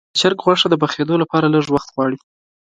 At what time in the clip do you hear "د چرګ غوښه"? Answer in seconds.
0.11-0.67